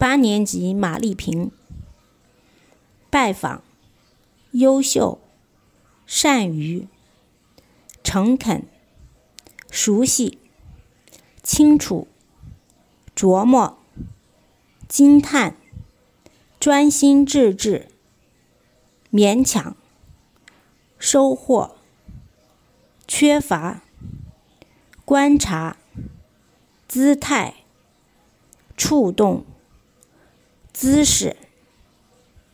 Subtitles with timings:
[0.00, 1.52] 八年级马丽萍。
[3.10, 3.62] 拜访，
[4.52, 5.20] 优秀，
[6.06, 6.88] 善于，
[8.02, 8.66] 诚恳，
[9.70, 10.38] 熟悉，
[11.42, 12.08] 清楚，
[13.14, 13.76] 琢磨，
[14.88, 15.54] 惊叹，
[16.58, 17.88] 专心致志，
[19.12, 19.76] 勉强，
[20.98, 21.76] 收获，
[23.06, 23.82] 缺乏，
[25.04, 25.76] 观察，
[26.88, 27.56] 姿态，
[28.78, 29.44] 触动，
[30.80, 31.36] 姿势，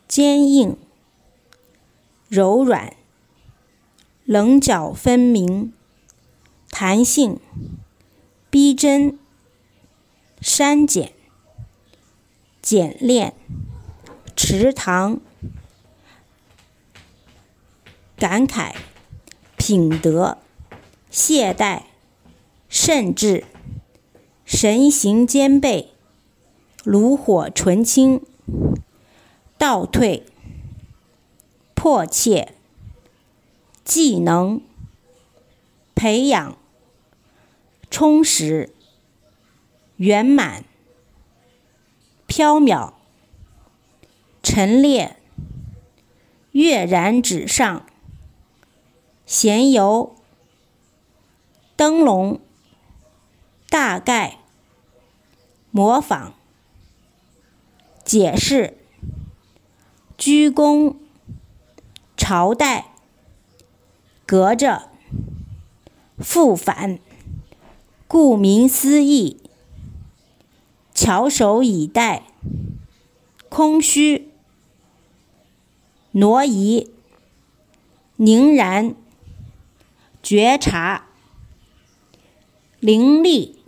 [0.09, 0.77] 坚硬，
[2.29, 2.97] 柔软，
[4.25, 5.73] 棱角分明，
[6.69, 7.39] 弹性，
[8.51, 9.17] 逼真，
[10.41, 11.12] 删减，
[12.61, 13.33] 简练，
[14.34, 15.20] 池塘，
[18.17, 18.75] 感慨，
[19.56, 20.39] 品德，
[21.11, 21.83] 懈怠，
[22.69, 23.45] 甚至，
[24.45, 25.93] 神形兼备，
[26.87, 28.25] 炉火纯青，
[29.59, 30.25] 倒退，
[31.75, 32.55] 迫切，
[33.83, 34.61] 技能，
[35.97, 36.56] 培养，
[37.91, 38.73] 充实，
[39.97, 40.62] 圆满，
[42.28, 42.93] 缥缈，
[44.41, 45.17] 陈列，
[46.53, 47.84] 跃然纸上，
[49.27, 50.15] 闲游，
[51.75, 52.41] 灯笼，
[53.69, 54.39] 大概，
[55.73, 56.33] 模仿，
[58.07, 58.79] 解释，
[60.17, 60.95] 鞠躬，
[62.17, 62.93] 朝代，
[64.25, 64.91] 隔着，
[66.17, 67.01] 复返，
[68.07, 69.43] 顾名思义，
[70.95, 72.29] 翘首以待，
[73.49, 74.31] 空虚，
[76.12, 76.93] 挪移，
[78.15, 78.95] 凝然，
[80.23, 81.09] 觉察，
[82.79, 83.59] 凌厉，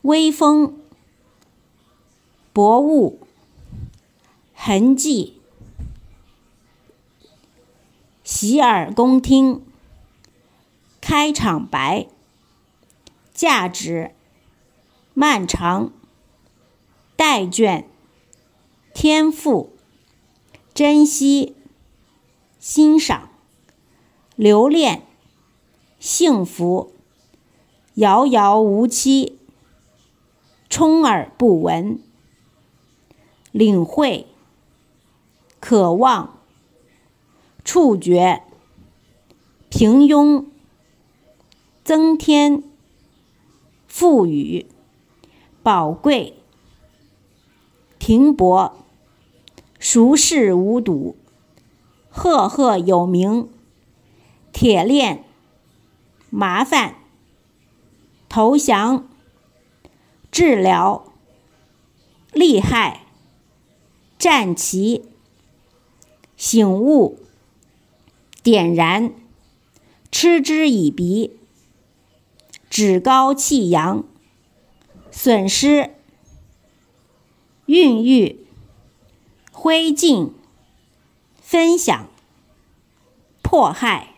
[0.00, 0.80] 微风，
[2.56, 3.18] 薄雾，
[4.54, 5.42] 痕迹，
[8.24, 9.62] 洗耳恭听，
[11.02, 12.06] 开场白，
[13.34, 14.12] 价值，
[15.12, 15.92] 漫长，
[17.14, 17.86] 待卷，
[18.94, 19.76] 天赋，
[20.72, 21.56] 珍惜，
[22.58, 23.28] 欣赏，
[24.34, 25.02] 留恋，
[26.00, 26.94] 幸福，
[27.96, 29.38] 遥遥无期，
[30.70, 32.00] 充耳不闻，
[33.56, 34.26] 领会，
[35.60, 36.40] 渴望，
[37.64, 38.42] 触觉，
[39.70, 40.44] 平庸，
[41.82, 42.62] 增添，
[43.88, 44.66] 赋予，
[45.62, 46.34] 宝贵，
[47.98, 48.84] 停泊，
[49.78, 51.16] 熟视无睹，
[52.10, 53.48] 赫赫有名，
[54.52, 55.24] 铁链，
[56.28, 56.96] 麻烦，
[58.28, 59.08] 投降，
[60.30, 61.10] 治疗，
[62.34, 63.05] 厉害，
[64.18, 65.04] 战旗，
[66.36, 67.18] 醒悟，
[68.42, 69.12] 点燃，
[70.10, 71.38] 嗤之以鼻，
[72.70, 74.04] 趾高气扬，
[75.10, 75.96] 损失，
[77.66, 78.46] 孕育，
[79.52, 80.30] 灰烬，
[81.40, 82.08] 分享，
[83.42, 84.14] 迫害，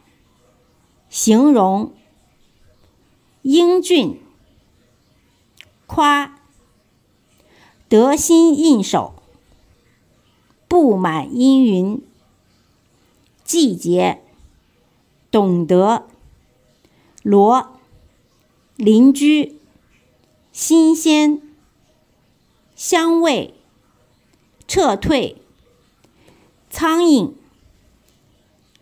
[1.10, 1.92] 形容，
[3.42, 4.20] 英俊，
[5.86, 6.38] 夸，
[7.88, 9.17] 得心应手，
[10.68, 12.02] 布满阴云，
[13.42, 14.22] 季节，
[15.30, 16.06] 懂得，
[17.22, 17.80] 罗，
[18.76, 19.58] 邻居，
[20.52, 21.40] 新鲜，
[22.76, 23.54] 香味，
[24.68, 25.38] 撤退，
[26.68, 27.32] 苍蝇，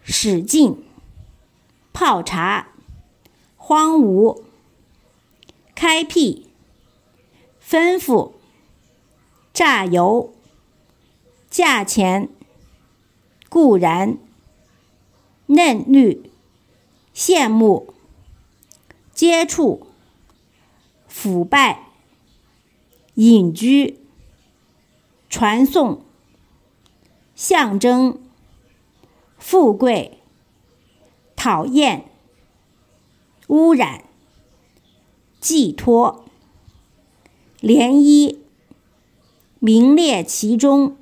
[0.03, 0.85] 使劲，
[1.93, 2.73] 泡茶，
[3.57, 4.43] 荒芜，
[5.77, 6.49] 开辟，
[7.65, 8.33] 吩咐，
[9.53, 10.35] 榨油，
[11.57, 12.29] 价钱，
[13.49, 14.19] 固然，
[15.47, 16.31] 嫩绿，
[17.15, 17.95] 羡慕，
[19.15, 19.87] 接触，
[21.09, 21.93] 腐败，
[23.15, 24.01] 隐居，
[25.31, 26.03] 传送，
[27.35, 28.21] 象征，
[29.39, 30.19] 富贵，
[31.35, 32.05] 讨厌，
[33.47, 34.05] 污染，
[35.41, 36.23] 寄托，
[37.63, 38.37] 涟漪，
[39.59, 40.99] 名列其中，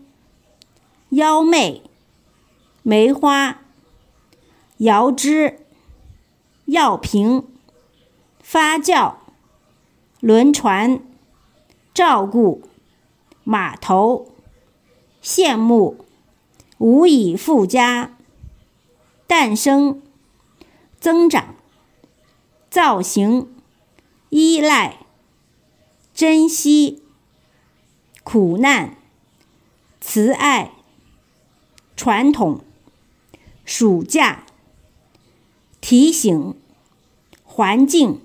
[1.14, 1.80] 妖媚，
[2.82, 3.60] 梅花，
[4.78, 5.60] 摇枝，
[6.64, 7.46] 药瓶，
[8.40, 9.14] 发酵，
[10.18, 11.00] 轮船，
[11.94, 12.68] 照顾，
[13.44, 14.32] 码头，
[15.22, 16.04] 羡慕，
[16.78, 18.16] 无以复加，
[19.28, 20.02] 诞生，
[20.98, 21.54] 增长，
[22.68, 23.54] 造型，
[24.30, 25.06] 依赖，
[26.12, 27.04] 珍惜、
[28.24, 28.96] 苦难、
[30.00, 30.72] 慈爱、
[31.96, 32.60] 传统、
[33.64, 34.44] 暑假、
[35.80, 36.54] 提醒、
[37.44, 38.20] 环境、